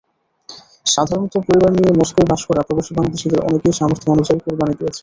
[0.85, 4.99] সাধারণত পরিবার নিয়ে মস্কোয় বাস করা প্রবাসী বাংলাদেশিদের অনেকই সামর্থ্য অনুযায়ী কোরবানি দিয়েছেন।